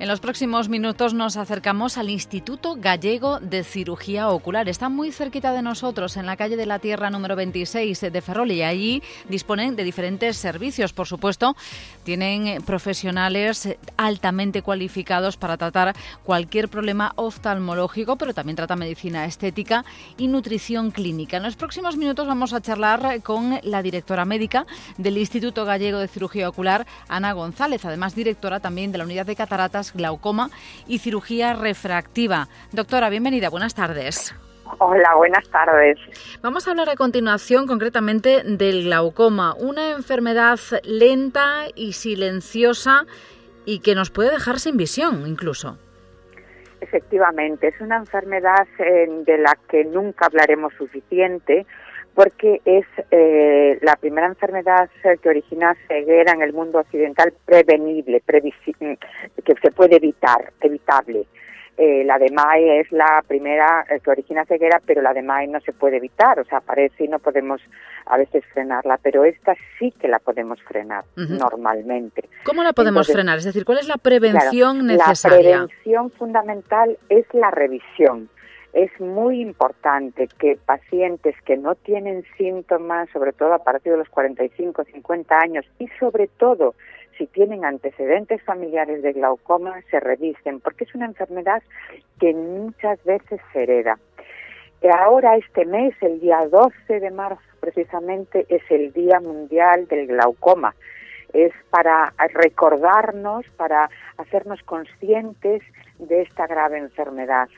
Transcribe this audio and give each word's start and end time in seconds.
En 0.00 0.08
los 0.08 0.20
próximos 0.20 0.70
minutos 0.70 1.12
nos 1.12 1.36
acercamos 1.36 1.98
al 1.98 2.08
Instituto 2.08 2.76
Gallego 2.78 3.38
de 3.38 3.62
Cirugía 3.64 4.30
Ocular. 4.30 4.66
Está 4.66 4.88
muy 4.88 5.12
cerquita 5.12 5.52
de 5.52 5.60
nosotros, 5.60 6.16
en 6.16 6.24
la 6.24 6.38
calle 6.38 6.56
de 6.56 6.64
la 6.64 6.78
Tierra 6.78 7.10
número 7.10 7.36
26 7.36 8.00
de 8.10 8.22
Ferrol, 8.22 8.50
y 8.50 8.62
allí 8.62 9.02
disponen 9.28 9.76
de 9.76 9.84
diferentes 9.84 10.38
servicios. 10.38 10.94
Por 10.94 11.06
supuesto, 11.06 11.54
tienen 12.02 12.62
profesionales 12.62 13.76
altamente 13.98 14.62
cualificados 14.62 15.36
para 15.36 15.58
tratar 15.58 15.94
cualquier 16.24 16.70
problema 16.70 17.12
oftalmológico, 17.16 18.16
pero 18.16 18.32
también 18.32 18.56
trata 18.56 18.76
medicina 18.76 19.26
estética 19.26 19.84
y 20.16 20.28
nutrición 20.28 20.92
clínica. 20.92 21.36
En 21.36 21.42
los 21.42 21.56
próximos 21.56 21.98
minutos 21.98 22.26
vamos 22.26 22.54
a 22.54 22.62
charlar 22.62 23.20
con 23.22 23.60
la 23.64 23.82
directora 23.82 24.24
médica 24.24 24.64
del 24.96 25.18
Instituto 25.18 25.66
Gallego 25.66 25.98
de 25.98 26.08
Cirugía 26.08 26.48
Ocular, 26.48 26.86
Ana 27.06 27.34
González, 27.34 27.84
además 27.84 28.14
directora 28.14 28.60
también 28.60 28.92
de 28.92 28.96
la 28.96 29.04
Unidad 29.04 29.26
de 29.26 29.36
Cataratas 29.36 29.89
glaucoma 29.94 30.50
y 30.86 30.98
cirugía 30.98 31.54
refractiva. 31.54 32.48
Doctora, 32.72 33.08
bienvenida, 33.10 33.48
buenas 33.48 33.74
tardes. 33.74 34.34
Hola, 34.78 35.14
buenas 35.16 35.48
tardes. 35.50 35.98
Vamos 36.42 36.66
a 36.66 36.70
hablar 36.70 36.88
a 36.90 36.96
continuación 36.96 37.66
concretamente 37.66 38.42
del 38.44 38.84
glaucoma, 38.84 39.54
una 39.54 39.90
enfermedad 39.90 40.60
lenta 40.84 41.64
y 41.74 41.94
silenciosa 41.94 43.04
y 43.64 43.80
que 43.80 43.94
nos 43.94 44.10
puede 44.10 44.30
dejar 44.30 44.60
sin 44.60 44.76
visión 44.76 45.26
incluso. 45.26 45.76
Efectivamente, 46.80 47.68
es 47.68 47.80
una 47.80 47.96
enfermedad 47.96 48.66
eh, 48.78 49.06
de 49.26 49.38
la 49.38 49.56
que 49.68 49.84
nunca 49.84 50.26
hablaremos 50.26 50.72
suficiente 50.78 51.66
porque 52.14 52.60
es 52.64 52.86
eh, 53.10 53.78
la 53.82 53.96
primera 53.96 54.26
enfermedad 54.26 54.90
que 55.22 55.28
origina 55.28 55.76
ceguera 55.88 56.32
en 56.32 56.42
el 56.42 56.52
mundo 56.52 56.78
occidental 56.78 57.32
prevenible, 57.44 58.22
que 58.24 59.54
se 59.62 59.70
puede 59.70 59.96
evitar, 59.96 60.52
evitable. 60.60 61.26
Eh, 61.82 62.04
la 62.04 62.18
de 62.18 62.30
MAE 62.30 62.80
es 62.80 62.92
la 62.92 63.24
primera 63.26 63.86
eh, 63.88 64.00
que 64.00 64.10
origina 64.10 64.44
ceguera, 64.44 64.82
pero 64.84 65.00
la 65.00 65.14
de 65.14 65.22
MAE 65.22 65.46
no 65.46 65.60
se 65.60 65.72
puede 65.72 65.96
evitar, 65.96 66.38
o 66.38 66.44
sea, 66.44 66.58
aparece 66.58 67.04
y 67.04 67.08
no 67.08 67.18
podemos 67.18 67.62
a 68.04 68.18
veces 68.18 68.44
frenarla, 68.52 68.98
pero 69.02 69.24
esta 69.24 69.54
sí 69.78 69.90
que 69.98 70.06
la 70.06 70.18
podemos 70.18 70.60
frenar 70.62 71.04
normalmente. 71.16 72.28
¿Cómo 72.44 72.62
la 72.62 72.74
podemos 72.74 73.10
frenar? 73.10 73.38
Es 73.38 73.44
decir, 73.44 73.64
¿cuál 73.64 73.78
es 73.78 73.88
la 73.88 73.96
prevención 73.96 74.86
necesaria? 74.86 75.60
La 75.60 75.66
prevención 75.66 76.10
fundamental 76.10 76.98
es 77.08 77.24
la 77.32 77.50
revisión 77.50 78.28
es 78.72 78.90
muy 79.00 79.40
importante 79.40 80.28
que 80.38 80.56
pacientes 80.64 81.34
que 81.42 81.56
no 81.56 81.74
tienen 81.74 82.24
síntomas, 82.36 83.08
sobre 83.10 83.32
todo 83.32 83.52
a 83.54 83.64
partir 83.64 83.92
de 83.92 83.98
los 83.98 84.08
45, 84.08 84.84
50 84.84 85.38
años, 85.38 85.66
y 85.78 85.88
sobre 85.98 86.28
todo 86.28 86.74
si 87.18 87.26
tienen 87.26 87.64
antecedentes 87.64 88.42
familiares 88.42 89.02
de 89.02 89.12
glaucoma, 89.12 89.80
se 89.90 90.00
revisen, 90.00 90.60
porque 90.60 90.84
es 90.84 90.94
una 90.94 91.06
enfermedad 91.06 91.62
que 92.18 92.32
muchas 92.32 93.02
veces 93.04 93.40
se 93.52 93.64
hereda. 93.64 93.98
Ahora 94.98 95.36
este 95.36 95.66
mes, 95.66 95.94
el 96.00 96.20
día 96.20 96.46
12 96.48 97.00
de 97.00 97.10
marzo 97.10 97.42
precisamente, 97.60 98.46
es 98.48 98.62
el 98.70 98.92
Día 98.92 99.20
Mundial 99.20 99.86
del 99.88 100.06
Glaucoma. 100.06 100.74
Es 101.34 101.52
para 101.68 102.14
recordarnos, 102.32 103.44
para 103.56 103.90
hacernos 104.16 104.62
conscientes 104.62 105.62
de 105.98 106.22
esta 106.22 106.46
grave 106.46 106.78
enfermedad. 106.78 107.48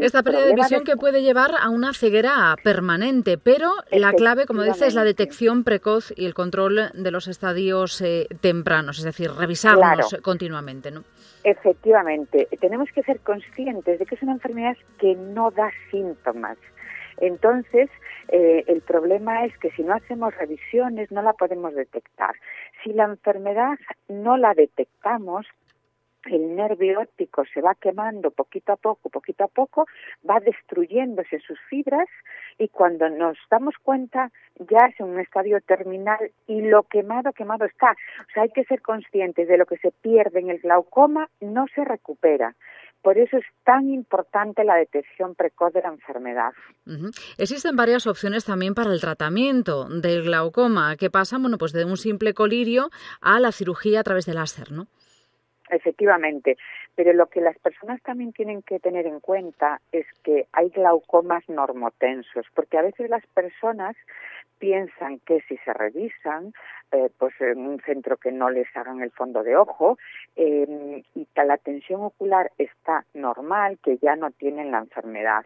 Esta 0.00 0.22
pérdida 0.22 0.46
de 0.46 0.54
visión 0.54 0.84
que 0.84 0.96
puede 0.96 1.22
llevar 1.22 1.52
a 1.60 1.68
una 1.68 1.92
ceguera 1.92 2.56
permanente, 2.62 3.38
pero 3.38 3.72
la 3.90 4.12
clave, 4.12 4.46
como 4.46 4.62
dice, 4.62 4.86
es 4.86 4.94
la 4.94 5.04
detección 5.04 5.64
precoz 5.64 6.12
y 6.16 6.26
el 6.26 6.34
control 6.34 6.90
de 6.94 7.10
los 7.10 7.28
estadios 7.28 8.00
eh, 8.00 8.26
tempranos, 8.40 8.98
es 8.98 9.04
decir, 9.04 9.30
revisarnos 9.30 10.16
continuamente, 10.22 10.90
¿no? 10.90 11.04
Efectivamente, 11.44 12.48
tenemos 12.60 12.88
que 12.94 13.02
ser 13.02 13.20
conscientes 13.20 13.98
de 13.98 14.06
que 14.06 14.14
es 14.14 14.22
una 14.22 14.32
enfermedad 14.32 14.76
que 14.98 15.14
no 15.14 15.50
da 15.50 15.70
síntomas. 15.90 16.58
Entonces, 17.20 17.88
eh, 18.28 18.64
el 18.66 18.82
problema 18.82 19.44
es 19.44 19.56
que 19.58 19.70
si 19.70 19.82
no 19.82 19.94
hacemos 19.94 20.34
revisiones 20.36 21.10
no 21.10 21.22
la 21.22 21.32
podemos 21.32 21.74
detectar. 21.74 22.34
Si 22.82 22.92
la 22.92 23.04
enfermedad 23.04 23.78
no 24.08 24.36
la 24.36 24.54
detectamos, 24.54 25.46
el 26.24 26.54
nervio 26.54 27.00
óptico 27.00 27.44
se 27.52 27.60
va 27.60 27.74
quemando 27.74 28.30
poquito 28.30 28.72
a 28.72 28.76
poco, 28.76 29.08
poquito 29.08 29.44
a 29.44 29.48
poco, 29.48 29.86
va 30.28 30.40
destruyéndose 30.40 31.38
sus 31.40 31.58
fibras 31.68 32.08
y 32.58 32.68
cuando 32.68 33.08
nos 33.08 33.38
damos 33.50 33.74
cuenta 33.82 34.30
ya 34.58 34.86
es 34.88 34.98
en 35.00 35.06
un 35.06 35.20
estadio 35.20 35.60
terminal 35.60 36.30
y 36.46 36.62
lo 36.62 36.82
quemado, 36.84 37.32
quemado 37.32 37.64
está. 37.64 37.92
O 37.92 38.32
sea, 38.32 38.42
hay 38.42 38.50
que 38.50 38.64
ser 38.64 38.82
conscientes 38.82 39.48
de 39.48 39.56
lo 39.56 39.66
que 39.66 39.78
se 39.78 39.92
pierde 39.92 40.40
en 40.40 40.50
el 40.50 40.58
glaucoma, 40.58 41.28
no 41.40 41.66
se 41.74 41.84
recupera. 41.84 42.54
Por 43.02 43.16
eso 43.16 43.36
es 43.36 43.44
tan 43.64 43.90
importante 43.90 44.64
la 44.64 44.74
detección 44.74 45.36
precoz 45.36 45.72
de 45.72 45.82
la 45.82 45.88
enfermedad. 45.88 46.50
Existen 47.38 47.76
varias 47.76 48.08
opciones 48.08 48.44
también 48.44 48.74
para 48.74 48.92
el 48.92 49.00
tratamiento 49.00 49.88
del 49.88 50.24
glaucoma, 50.24 50.96
que 50.96 51.08
pasa 51.08 51.38
bueno, 51.38 51.58
pues 51.58 51.72
de 51.72 51.84
un 51.84 51.96
simple 51.96 52.34
colirio 52.34 52.90
a 53.20 53.38
la 53.38 53.52
cirugía 53.52 54.00
a 54.00 54.02
través 54.02 54.26
del 54.26 54.34
láser, 54.34 54.72
¿no? 54.72 54.88
Efectivamente, 55.70 56.56
pero 56.94 57.12
lo 57.12 57.26
que 57.26 57.40
las 57.40 57.58
personas 57.58 58.00
también 58.02 58.32
tienen 58.32 58.62
que 58.62 58.80
tener 58.80 59.06
en 59.06 59.20
cuenta 59.20 59.80
es 59.92 60.06
que 60.22 60.46
hay 60.52 60.70
glaucomas 60.70 61.48
normotensos, 61.48 62.46
porque 62.54 62.78
a 62.78 62.82
veces 62.82 63.10
las 63.10 63.26
personas 63.28 63.96
piensan 64.58 65.20
que 65.20 65.40
si 65.42 65.56
se 65.58 65.72
revisan, 65.72 66.52
eh, 66.92 67.10
pues 67.18 67.34
en 67.40 67.58
un 67.58 67.80
centro 67.80 68.16
que 68.16 68.32
no 68.32 68.50
les 68.50 68.66
hagan 68.76 69.02
el 69.02 69.10
fondo 69.10 69.42
de 69.42 69.56
ojo 69.56 69.98
eh, 70.36 71.02
y 71.14 71.26
la 71.34 71.56
tensión 71.58 72.02
ocular 72.02 72.50
está 72.58 73.04
normal, 73.14 73.78
que 73.82 73.98
ya 73.98 74.16
no 74.16 74.30
tienen 74.30 74.70
la 74.70 74.78
enfermedad. 74.78 75.44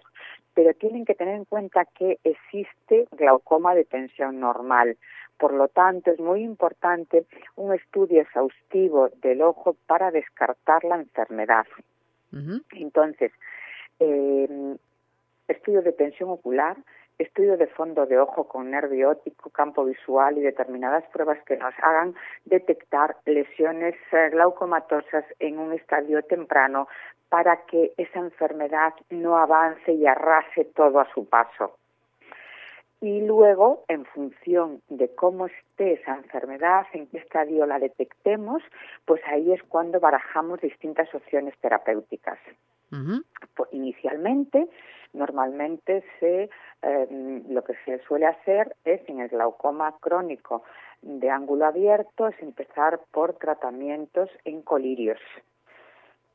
Pero 0.55 0.75
tienen 0.75 1.05
que 1.05 1.15
tener 1.15 1.35
en 1.35 1.45
cuenta 1.45 1.85
que 1.85 2.19
existe 2.25 3.07
glaucoma 3.13 3.75
de 3.75 3.85
tensión 3.85 4.41
normal. 4.41 4.97
Por 5.39 5.55
lo 5.55 5.69
tanto, 5.69 6.11
es 6.11 6.21
muy 6.21 6.43
importante 6.43 7.27
un 7.57 7.75
estudio 7.75 8.23
exhaustivo 8.23 9.09
del 9.23 9.43
ojo 9.43 9.77
para 9.87 10.11
descartar 10.11 10.85
la 10.85 10.97
enfermedad. 10.97 11.67
Entonces, 12.73 13.31
eh, 14.01 14.77
estudio 15.49 15.83
de 15.83 15.93
tensión 15.93 16.31
ocular, 16.31 16.77
estudio 17.19 17.57
de 17.57 17.67
fondo 17.67 18.07
de 18.07 18.19
ojo 18.19 18.49
con 18.49 18.71
nervio 18.71 19.11
óptico, 19.11 19.51
campo 19.51 19.85
visual 19.85 20.39
y 20.39 20.41
determinadas 20.41 21.05
pruebas 21.13 21.39
que 21.45 21.57
nos 21.57 21.75
hagan 21.83 22.15
detectar 22.45 23.17
lesiones 23.27 23.95
eh, 24.13 24.31
glaucomatosas 24.31 25.25
en 25.39 25.59
un 25.59 25.73
estadio 25.73 26.23
temprano 26.23 26.89
para 27.29 27.65
que 27.67 27.93
esa 27.97 28.19
enfermedad 28.19 28.95
no 29.11 29.37
avance 29.37 29.93
y 29.93 30.07
arrase 30.07 30.65
todo 30.75 31.01
a 31.01 31.13
su 31.13 31.29
paso 31.29 31.77
y 33.03 33.21
luego, 33.21 33.85
en 33.89 34.05
función 34.07 34.81
de 34.89 35.13
cómo 35.17 35.47
esté 35.47 35.95
esa 35.95 36.15
enfermedad, 36.15 36.87
en 36.93 37.09
qué 37.09 37.19
estadio 37.19 37.67
la 37.67 37.81
detectemos, 37.81 38.63
pues 39.05 39.21
ahí 39.27 39.53
es 39.53 39.61
cuando 39.65 39.99
barajamos 39.99 40.61
distintas 40.61 41.13
opciones 41.13 41.59
terapéuticas. 41.61 42.39
Pues 43.57 43.73
inicialmente, 43.73 44.69
normalmente 45.15 46.05
se, 46.21 46.49
em, 46.83 47.43
lo 47.49 47.65
que 47.65 47.75
se 47.85 47.99
suele 48.05 48.27
hacer 48.27 48.77
es 48.85 49.01
en 49.09 49.19
el 49.21 49.29
glaucoma 49.31 49.97
crónico 49.99 50.63
de 51.01 51.29
ángulo 51.29 51.67
abierto, 51.67 52.29
es 52.29 52.41
empezar 52.41 53.01
por 53.11 53.35
tratamientos 53.35 54.31
en 54.45 54.63
colirios. 54.63 55.21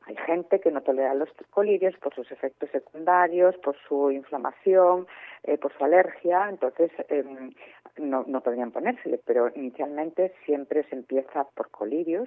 Hay 0.08 0.16
gente 0.16 0.58
que 0.58 0.70
no 0.70 0.80
tolera 0.80 1.12
los 1.12 1.28
colirios 1.50 1.94
por 1.98 2.14
sus 2.14 2.32
efectos 2.32 2.70
secundarios, 2.70 3.54
por 3.58 3.76
su 3.86 4.10
inflamación, 4.10 5.06
eh, 5.42 5.58
por 5.58 5.76
su 5.76 5.84
alergia, 5.84 6.48
entonces 6.48 6.90
em, 7.10 7.52
no, 7.98 8.24
no 8.26 8.40
podrían 8.40 8.70
ponérsele, 8.70 9.20
pero 9.26 9.52
inicialmente 9.54 10.34
siempre 10.46 10.84
se 10.84 10.94
empieza 10.94 11.44
por 11.54 11.68
colirios. 11.70 12.26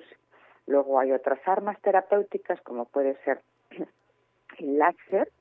Luego 0.67 0.99
hay 0.99 1.11
otras 1.11 1.39
armas 1.47 1.81
terapéuticas 1.81 2.61
como 2.61 2.85
puede 2.85 3.15
ser 3.23 3.41
el 4.59 4.77
láser 4.77 5.31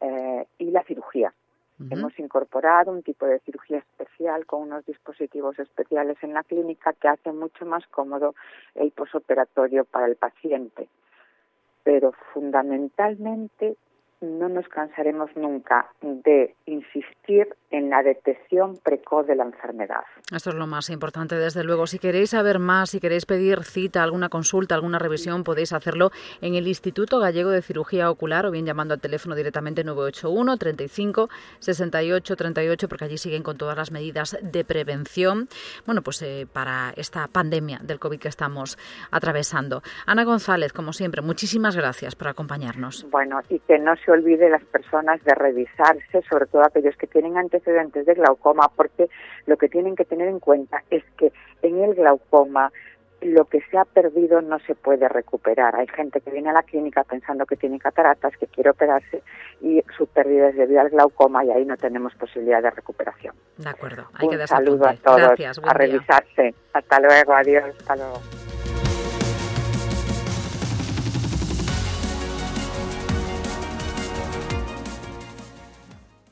eh, 0.00 0.46
y 0.58 0.70
la 0.70 0.84
cirugía. 0.84 1.34
Hemos 1.90 2.16
incorporado 2.20 2.92
un 2.92 3.02
tipo 3.02 3.26
de 3.26 3.40
cirugía 3.40 3.78
especial 3.78 4.46
con 4.46 4.62
unos 4.62 4.86
dispositivos 4.86 5.58
especiales 5.58 6.16
en 6.22 6.32
la 6.32 6.44
clínica 6.44 6.92
que 6.92 7.08
hace 7.08 7.32
mucho 7.32 7.66
más 7.66 7.84
cómodo 7.88 8.36
el 8.76 8.92
posoperatorio 8.92 9.84
para 9.84 10.06
el 10.06 10.14
paciente 10.14 10.88
pero 12.04 12.12
fundamentalmente 12.34 13.76
no 14.20 14.50
nos 14.50 14.68
cansaremos 14.68 15.34
nunca 15.36 15.90
de 16.02 16.54
insistir 16.66 17.48
en 17.74 17.90
la 17.90 18.04
detección 18.04 18.78
precoz 18.84 19.26
de 19.26 19.34
la 19.34 19.42
enfermedad. 19.42 20.04
Esto 20.32 20.50
es 20.50 20.56
lo 20.56 20.68
más 20.68 20.90
importante, 20.90 21.34
desde 21.34 21.64
luego. 21.64 21.88
Si 21.88 21.98
queréis 21.98 22.30
saber 22.30 22.60
más, 22.60 22.90
si 22.90 23.00
queréis 23.00 23.26
pedir 23.26 23.64
cita, 23.64 24.04
alguna 24.04 24.28
consulta, 24.28 24.76
alguna 24.76 25.00
revisión, 25.00 25.42
podéis 25.42 25.72
hacerlo 25.72 26.10
en 26.40 26.54
el 26.54 26.68
Instituto 26.68 27.18
Gallego 27.18 27.50
de 27.50 27.62
Cirugía 27.62 28.10
Ocular 28.10 28.46
o 28.46 28.52
bien 28.52 28.64
llamando 28.64 28.94
al 28.94 29.00
teléfono 29.00 29.34
directamente 29.34 29.82
981 29.82 30.56
35 30.56 31.28
68 31.58 32.36
38, 32.36 32.88
porque 32.88 33.04
allí 33.06 33.18
siguen 33.18 33.42
con 33.42 33.58
todas 33.58 33.76
las 33.76 33.90
medidas 33.90 34.38
de 34.40 34.64
prevención. 34.64 35.48
Bueno, 35.84 36.02
pues 36.02 36.22
eh, 36.22 36.46
para 36.52 36.92
esta 36.96 37.26
pandemia 37.26 37.80
del 37.82 37.98
COVID 37.98 38.20
que 38.20 38.28
estamos 38.28 38.78
atravesando. 39.10 39.82
Ana 40.06 40.22
González, 40.22 40.72
como 40.72 40.92
siempre, 40.92 41.22
muchísimas 41.22 41.76
gracias 41.76 42.14
por 42.14 42.28
acompañarnos. 42.28 43.04
Bueno, 43.10 43.40
y 43.48 43.58
que 43.58 43.80
no 43.80 43.96
se 43.96 44.12
olvide 44.12 44.48
las 44.48 44.64
personas 44.64 45.22
de 45.24 45.34
revisarse, 45.34 46.22
sobre 46.30 46.46
todo 46.46 46.62
aquellos 46.62 46.96
que 46.96 47.08
tienen 47.08 47.36
antecedentes 47.66 48.06
de 48.06 48.14
glaucoma, 48.14 48.70
porque 48.74 49.08
lo 49.46 49.56
que 49.56 49.68
tienen 49.68 49.96
que 49.96 50.04
tener 50.04 50.28
en 50.28 50.40
cuenta 50.40 50.82
es 50.90 51.02
que 51.16 51.32
en 51.62 51.82
el 51.82 51.94
glaucoma 51.94 52.72
lo 53.20 53.46
que 53.46 53.62
se 53.70 53.78
ha 53.78 53.84
perdido 53.86 54.42
no 54.42 54.58
se 54.60 54.74
puede 54.74 55.08
recuperar. 55.08 55.74
Hay 55.76 55.86
gente 55.88 56.20
que 56.20 56.30
viene 56.30 56.50
a 56.50 56.52
la 56.52 56.62
clínica 56.62 57.04
pensando 57.04 57.46
que 57.46 57.56
tiene 57.56 57.78
cataratas, 57.78 58.36
que 58.36 58.46
quiere 58.46 58.70
operarse 58.70 59.22
y 59.62 59.82
su 59.96 60.06
pérdida 60.06 60.48
es 60.48 60.56
debido 60.56 60.80
al 60.82 60.90
glaucoma 60.90 61.42
y 61.44 61.50
ahí 61.50 61.64
no 61.64 61.76
tenemos 61.78 62.14
posibilidad 62.16 62.62
de 62.62 62.70
recuperación. 62.70 63.34
De 63.56 63.70
acuerdo. 63.70 64.04
Hay 64.14 64.28
Un 64.28 64.46
saludo 64.46 64.86
a 64.86 64.94
todos. 64.94 65.40
a 65.62 65.72
revisarse. 65.72 66.54
Hasta 66.74 67.00
luego. 67.00 67.32
Adiós. 67.32 67.64
Hasta 67.78 67.96
luego. 67.96 68.43